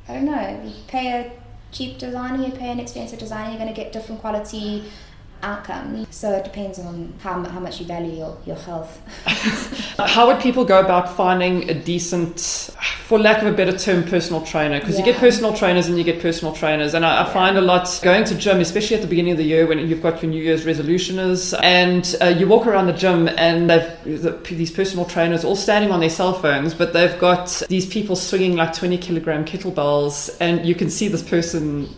[0.07, 0.61] I don't know.
[0.63, 1.31] You pay a
[1.71, 4.83] cheap designer, you pay an expensive designer, you're going to get different quality
[5.43, 6.05] outcome.
[6.09, 9.01] So it depends on how, how much you value your, your health.
[9.97, 12.69] How would people go about finding a decent,
[13.05, 14.79] for lack of a better term, personal trainer?
[14.79, 16.93] Because you get personal trainers and you get personal trainers.
[16.93, 19.43] And I, I find a lot going to gym, especially at the beginning of the
[19.43, 23.27] year when you've got your New Year's resolutioners, and uh, you walk around the gym
[23.29, 27.63] and they've the, these personal trainers all standing on their cell phones, but they've got
[27.69, 31.89] these people swinging like 20 kilogram kettlebells, and you can see this person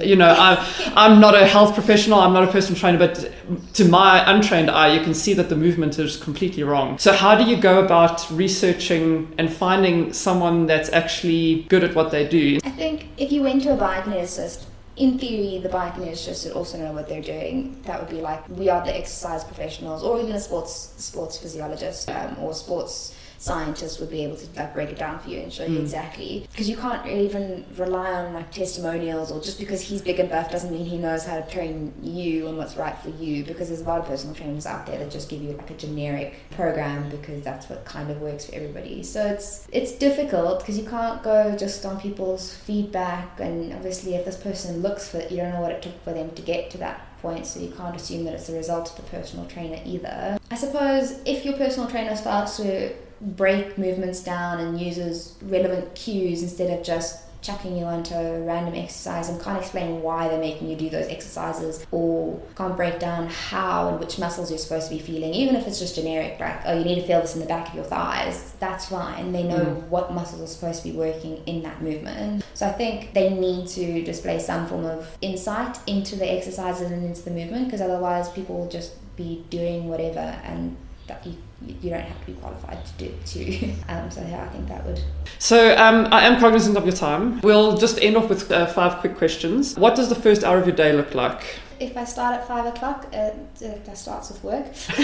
[0.00, 0.58] you know I'm,
[0.96, 3.32] I'm not a health professional i'm not a personal trainer but
[3.74, 7.36] to my untrained eye you can see that the movement is completely wrong so how
[7.36, 12.58] do you go about researching and finding someone that's actually good at what they do
[12.64, 14.64] I think if you went to a biokineticist,
[14.96, 17.80] in theory, the biokineticists should also know what they're doing.
[17.82, 22.10] That would be like we are the exercise professionals, or even a sports sports physiologist
[22.10, 25.50] um, or sports scientist would be able to like break it down for you and
[25.50, 25.80] show you mm.
[25.80, 26.46] exactly.
[26.52, 30.50] Because you can't even rely on like testimonials or just because he's big and buff
[30.50, 33.80] doesn't mean he knows how to train you and what's right for you because there's
[33.80, 37.08] a lot of personal trainers out there that just give you like a generic program
[37.08, 39.02] because that's what kind of works for everybody.
[39.02, 44.26] So it's it's difficult because you can't go just on people's feedback and obviously if
[44.26, 46.78] this person looks fit you don't know what it took for them to get to
[46.78, 50.38] that point so you can't assume that it's the result of the personal trainer either.
[50.50, 56.42] I suppose if your personal trainer starts to break movements down and uses relevant cues
[56.42, 60.68] instead of just chucking you onto a random exercise and can't explain why they're making
[60.68, 64.94] you do those exercises or can't break down how and which muscles you're supposed to
[64.94, 67.40] be feeling, even if it's just generic, like, oh, you need to feel this in
[67.40, 69.32] the back of your thighs, that's fine.
[69.32, 69.88] They know mm.
[69.88, 72.44] what muscles are supposed to be working in that movement.
[72.54, 77.04] So I think they need to display some form of insight into the exercises and
[77.04, 81.90] into the movement because otherwise people will just be doing whatever and that you you
[81.90, 83.72] don't have to be qualified to do it too.
[83.88, 85.02] Um, so yeah, I think that would
[85.38, 88.98] so um, i am cognizant of your time we'll just end off with uh, five
[88.98, 91.42] quick questions what does the first hour of your day look like
[91.80, 94.66] if I start at five o'clock, uh, that starts with work.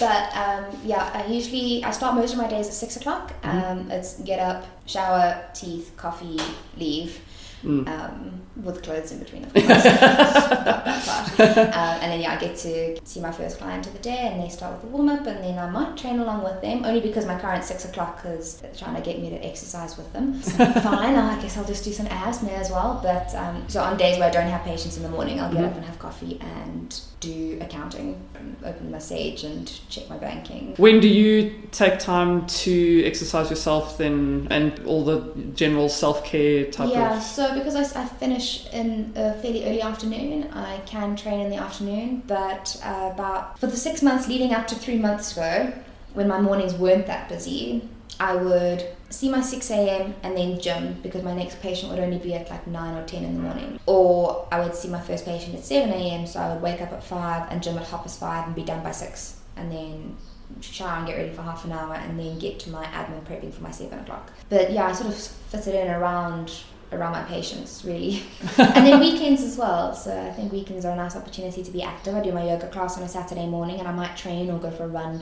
[0.00, 3.32] but um, yeah, I usually I start most of my days at six o'clock.
[3.44, 6.40] Um, it's get up, shower, teeth, coffee,
[6.76, 7.20] leave.
[7.64, 9.68] Um, with clothes in between, of course.
[11.38, 14.42] Um, and then yeah, I get to see my first client of the day, and
[14.42, 17.00] they start with a warm up, and then I might train along with them, only
[17.00, 20.42] because my current six o'clock is trying to get me to exercise with them.
[20.42, 22.98] So fine, I guess I'll just do some abs may as well.
[23.02, 25.64] But um, so on days where I don't have patients in the morning, I'll get
[25.64, 28.20] up and have coffee and do accounting,
[28.64, 30.74] open my Sage and check my banking.
[30.76, 36.90] when do you take time to exercise yourself then and all the general self-care type
[36.90, 41.40] yeah, of so because I, I, finish in a fairly early afternoon, I can train
[41.40, 42.22] in the afternoon.
[42.26, 45.72] But uh, about for the six months leading up to three months ago,
[46.14, 47.88] when my mornings weren't that busy,
[48.20, 50.14] I would see my 6 a.m.
[50.22, 53.24] and then gym because my next patient would only be at like 9 or 10
[53.24, 53.80] in the morning.
[53.86, 56.26] Or I would see my first patient at 7 a.m.
[56.26, 58.62] So I would wake up at 5 and gym at half past 5 and be
[58.62, 59.40] done by 6.
[59.56, 60.16] And then
[60.60, 63.52] shower and get ready for half an hour and then get to my admin prepping
[63.52, 64.32] for my 7 o'clock.
[64.48, 66.52] But yeah, I sort of fit it in around
[66.90, 68.22] around my patients really
[68.56, 71.82] and then weekends as well so i think weekends are a nice opportunity to be
[71.82, 74.58] active i do my yoga class on a saturday morning and i might train or
[74.58, 75.20] go for a run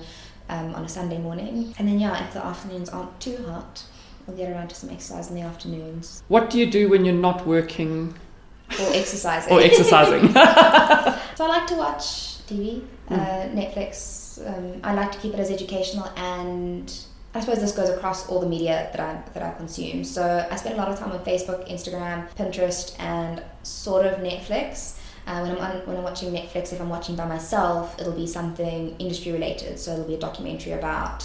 [0.49, 3.83] um, on a sunday morning and then yeah if the afternoons aren't too hot
[4.29, 7.15] i'll get around to some exercise in the afternoons what do you do when you're
[7.15, 8.15] not working
[8.81, 10.33] or exercising or exercising
[11.37, 12.03] So I like to watch
[12.47, 13.15] TV, uh,
[13.53, 14.41] Netflix.
[14.47, 16.91] Um, I like to keep it as educational, and
[17.35, 20.03] I suppose this goes across all the media that I that I consume.
[20.03, 24.97] So I spend a lot of time on Facebook, Instagram, Pinterest, and sort of Netflix.
[25.27, 28.27] Uh, when I'm on, when I'm watching Netflix, if I'm watching by myself, it'll be
[28.27, 29.79] something industry related.
[29.79, 31.25] So it'll be a documentary about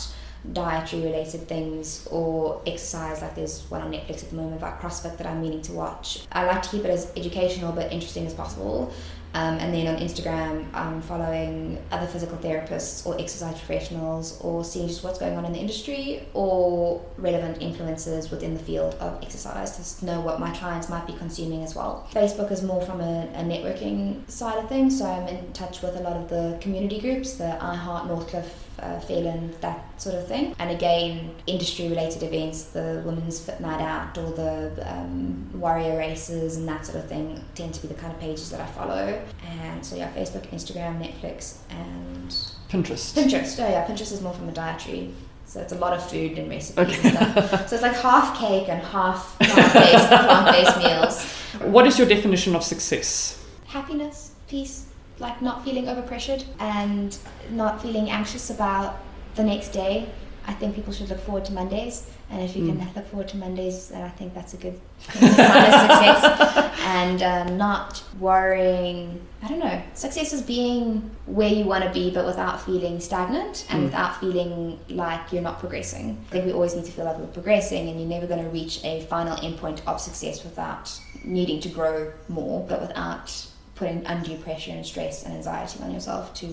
[0.53, 5.17] dietary related things or exercise like there's one on Netflix at the moment about CrossFit
[5.17, 6.25] that I'm meaning to watch.
[6.31, 8.91] I like to keep it as educational but interesting as possible.
[9.33, 14.87] Um, and then on Instagram, I'm following other physical therapists or exercise professionals or seeing
[14.87, 19.99] just what's going on in the industry or relevant influencers within the field of exercise
[19.99, 22.07] to know what my clients might be consuming as well.
[22.11, 25.95] Facebook is more from a, a networking side of things, so I'm in touch with
[25.95, 30.55] a lot of the community groups, the iHeart Northcliffe uh, Fairland, that sort of thing.
[30.59, 36.57] And again, industry related events, the Women's Fit Night Out or the um, warrior races
[36.57, 39.21] and that sort of thing tend to be the kind of pages that I follow.
[39.45, 42.29] And so, yeah, Facebook, Instagram, Netflix, and
[42.69, 43.13] Pinterest.
[43.13, 43.63] Pinterest.
[43.63, 45.13] Oh, yeah, Pinterest is more from a dietary.
[45.45, 47.09] So it's a lot of food and recipes okay.
[47.09, 47.67] and stuff.
[47.67, 51.25] So it's like half cake and half plant-based, plant-based meals.
[51.69, 53.43] What is your definition of success?
[53.67, 54.87] Happiness, peace,
[55.21, 57.17] like not feeling overpressured and
[57.51, 58.99] not feeling anxious about
[59.35, 60.09] the next day.
[60.47, 62.79] I think people should look forward to Mondays, and if you mm.
[62.79, 66.67] can look forward to Mondays, then I think that's a good sign of success.
[66.83, 69.25] And um, not worrying.
[69.43, 69.81] I don't know.
[69.93, 73.85] Success is being where you want to be, but without feeling stagnant and mm.
[73.85, 76.17] without feeling like you're not progressing.
[76.27, 78.49] I think we always need to feel like we're progressing, and you're never going to
[78.49, 83.47] reach a final endpoint of success without needing to grow more, but without
[83.81, 86.47] putting undue pressure and stress and anxiety on yourself to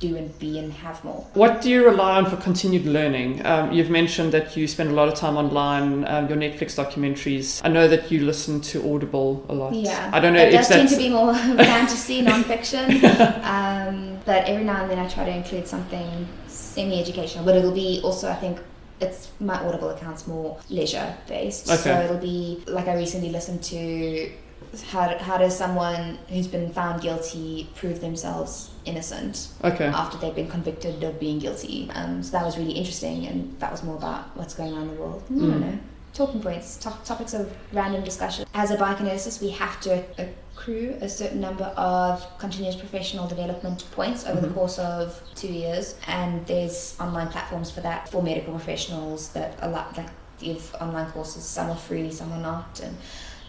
[0.00, 1.26] do and be and have more.
[1.32, 3.44] What do you rely on for continued learning?
[3.46, 7.62] Um, you've mentioned that you spend a lot of time online, um, your Netflix documentaries.
[7.64, 9.74] I know that you listen to Audible a lot.
[9.74, 10.10] Yeah.
[10.12, 11.34] I don't know it does tend to be more
[11.74, 13.04] fantasy, non-fiction.
[13.42, 18.02] um, but every now and then I try to include something semi-educational, but it'll be
[18.04, 18.58] also, I think,
[19.00, 21.68] it's my Audible account's more leisure based.
[21.68, 21.76] Okay.
[21.78, 24.30] So it'll be like I recently listened to
[24.88, 29.86] how, how does someone who's been found guilty prove themselves innocent okay.
[29.86, 31.90] after they've been convicted of being guilty?
[31.94, 34.88] Um, so that was really interesting, and that was more about what's going on in
[34.88, 35.24] the world.
[35.30, 35.36] Mm.
[35.36, 35.60] I don't hmm.
[35.60, 35.78] know.
[36.14, 38.46] Talking points, to- topics of random discussion.
[38.54, 44.24] As a biokineticist, we have to accrue a certain number of continuous professional development points
[44.24, 44.48] over mm-hmm.
[44.48, 49.58] the course of two years, and there's online platforms for that for medical professionals that
[49.62, 51.44] allow that give online courses.
[51.44, 52.96] Some are free, some are not, and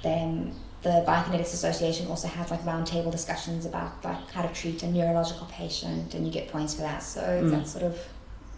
[0.03, 4.88] then the Biokinetics Association also has like roundtable discussions about like how to treat a
[4.88, 7.03] neurological patient, and you get points for that.
[7.03, 7.51] So mm.
[7.51, 7.97] that's sort of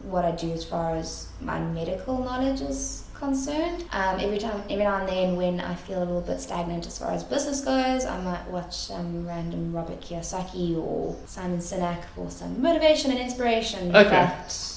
[0.03, 3.85] what I do as far as my medical knowledge is concerned.
[3.91, 6.97] Um, every time, every now and then, when I feel a little bit stagnant as
[6.97, 12.29] far as business goes, I might watch some random Robert Kiyosaki or Simon Sinek for
[12.29, 13.95] some motivation and inspiration.
[13.95, 14.09] Okay.
[14.09, 14.70] But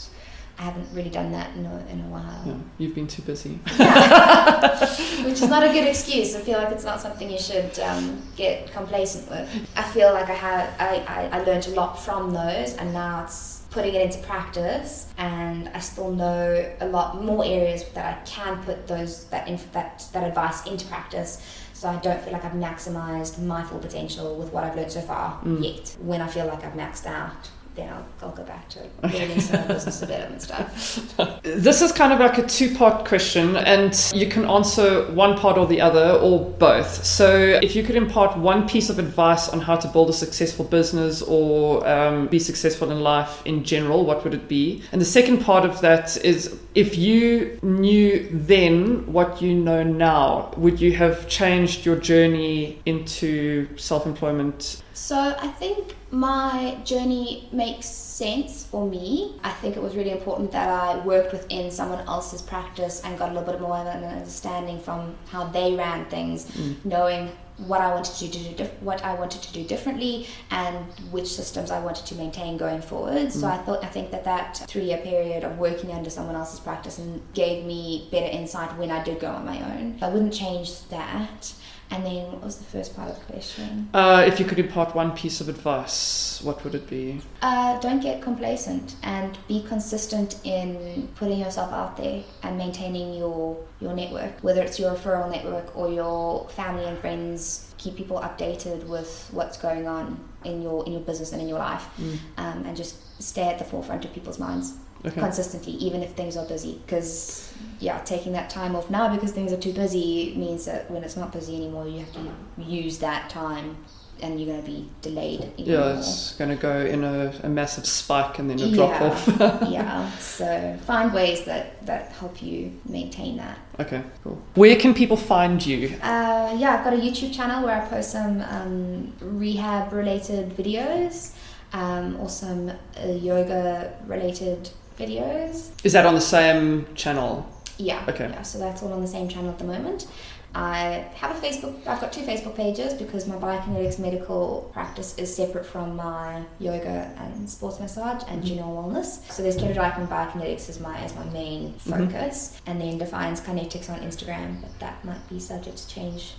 [0.59, 2.43] I haven't really done that in a, in a while.
[2.47, 3.59] Yeah, you've been too busy.
[3.79, 4.79] Yeah.
[5.25, 6.37] Which is not a good excuse.
[6.37, 9.69] I feel like it's not something you should um, get complacent with.
[9.77, 13.25] I feel like I had I, I, I learned a lot from those and now
[13.25, 18.25] it's putting it into practice and I still know a lot more areas that I
[18.25, 21.43] can put those that inf- that that advice into practice
[21.73, 25.01] so I don't feel like I've maximized my full potential with what I've learned so
[25.01, 25.63] far mm.
[25.63, 25.97] yet.
[26.01, 29.67] When I feel like I've maxed out, then I'll, I'll go back to building some
[29.67, 31.11] business development stuff.
[31.43, 35.59] This is kind of like a two part question, and you can answer one part
[35.59, 37.05] or the other, or both.
[37.05, 40.65] So, if you could impart one piece of advice on how to build a successful
[40.65, 44.83] business or um, be successful in life in general, what would it be?
[44.93, 50.53] And the second part of that is if you knew then what you know now,
[50.57, 57.87] would you have changed your journey into self employment so I think my journey makes
[57.87, 59.39] sense for me.
[59.43, 63.31] I think it was really important that I worked within someone else's practice and got
[63.31, 66.77] a little bit more of an understanding from how they ran things, mm.
[66.85, 70.77] knowing what I wanted to do, what I wanted to do differently, and
[71.11, 73.29] which systems I wanted to maintain going forward.
[73.29, 73.33] Mm.
[73.33, 76.99] So I thought I think that that three-year period of working under someone else's practice
[76.99, 79.99] and gave me better insight when I did go on my own.
[80.03, 81.53] I wouldn't change that.
[81.95, 83.89] And then what was the first part of the question?
[83.95, 87.21] Uh, if you could impart one piece of advice, what would it be?
[87.41, 93.57] Uh, don't get complacent and be consistent in putting yourself out there and maintaining your
[93.81, 97.73] your network, whether it's your referral network or your family and friends.
[97.79, 101.61] Keep people updated with what's going on in your in your business and in your
[101.61, 102.19] life, mm.
[102.39, 104.75] um, and just stay at the forefront of people's minds
[105.05, 105.21] okay.
[105.21, 106.81] consistently, even if things are busy.
[106.87, 111.05] Because yeah, taking that time off now because things are too busy means that when
[111.05, 113.77] it's not busy anymore, you have to use that time
[114.23, 115.53] and you're going to be delayed.
[115.57, 115.99] yeah, more.
[115.99, 119.27] it's going to go in a, a, massive spike and then a drop off.
[119.69, 123.59] yeah, so find ways that, that help you maintain that.
[123.81, 124.41] Okay, cool.
[124.55, 125.89] Where can people find you?
[126.01, 131.35] Uh, yeah, I've got a YouTube channel where I post some um, rehab related videos
[131.73, 135.71] um, or some uh, yoga related videos.
[135.85, 137.49] Is that on the same channel?
[137.79, 138.05] Yeah.
[138.09, 138.29] Okay.
[138.29, 140.07] Yeah, so that's all on the same channel at the moment.
[140.55, 145.35] I have a Facebook, I've got two Facebook pages because my biokinetics medical practice is
[145.35, 148.55] separate from my yoga and sports massage and mm-hmm.
[148.55, 149.29] general wellness.
[149.33, 151.91] So there's Keto Diet and Biokinetics as my, as my main mm-hmm.
[151.91, 152.71] focus mm-hmm.
[152.71, 156.35] and then Defiance Kinetics on Instagram, but that might be subject to change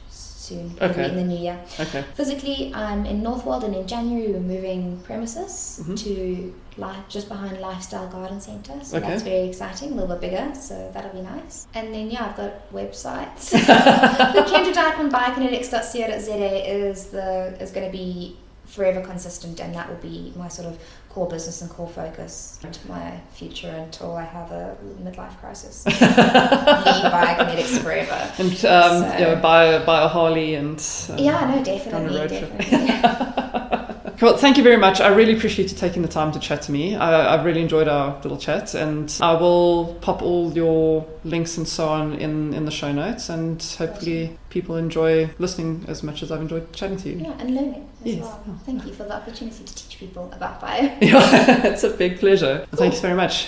[0.50, 0.66] soon.
[0.82, 1.06] Okay.
[1.10, 1.58] in the new year.
[1.80, 2.04] Okay.
[2.20, 5.96] Physically, I'm in Northwold, and in January we're moving premises Mhm.
[6.04, 6.16] to
[6.78, 8.80] life just behind Lifestyle Garden Centre.
[8.84, 9.08] So Okay.
[9.10, 10.48] that's very exciting, a little bit bigger.
[10.68, 11.56] So that'll be nice.
[11.78, 13.44] And then yeah, I've got websites.
[14.38, 17.30] the Kendra and biokinetics.co.za is the
[17.64, 21.62] is going to be forever consistent, and that will be my sort of core business
[21.62, 25.86] and core focus into my future until I have a midlife crisis.
[25.88, 28.32] Leave biokinetics forever.
[28.38, 30.78] And um, So- you know, buy buy a Harley and
[31.10, 33.82] um, Yeah, no, go on a definitely, definitely.
[34.22, 35.02] Well, thank you very much.
[35.02, 36.96] I really appreciate you taking the time to chat to me.
[36.96, 41.68] I, I've really enjoyed our little chat, and I will pop all your links and
[41.68, 46.32] so on in, in the show notes, and hopefully people enjoy listening as much as
[46.32, 47.18] I've enjoyed chatting to you.
[47.18, 48.22] Yeah, and learning Yes.
[48.22, 48.44] well.
[48.48, 48.60] Oh.
[48.66, 50.96] Thank you for the opportunity to teach people about bio.
[51.02, 52.66] Yeah, it's a big pleasure.
[52.72, 53.48] Thank you very much.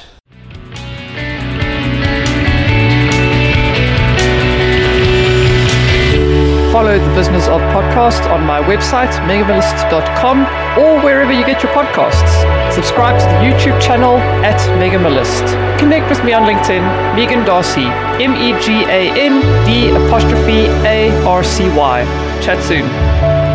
[6.71, 10.41] Follow the Business of Podcast on my website, megamillist.com,
[10.77, 12.71] or wherever you get your podcasts.
[12.71, 15.47] Subscribe to the YouTube channel at Megamillist.
[15.79, 16.83] Connect with me on LinkedIn,
[17.15, 17.85] Megan Darcy,
[18.21, 22.03] M E G A N D apostrophe A R C Y.
[22.43, 23.46] Chat soon.